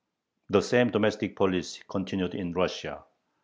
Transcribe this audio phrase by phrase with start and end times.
[0.49, 3.03] The same domestic policy continued in Russia.